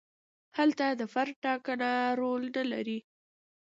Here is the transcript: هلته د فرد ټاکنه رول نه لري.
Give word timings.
هلته 0.57 0.85
د 0.99 1.01
فرد 1.13 1.35
ټاکنه 1.45 1.89
رول 2.19 2.43
نه 2.55 2.63
لري. 2.71 2.99